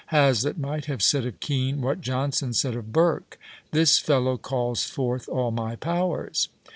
[0.07, 3.37] Hazlitt might have said of Kean what Johnson said of Burke:
[3.69, 6.47] "This fellow calls forth all my powers."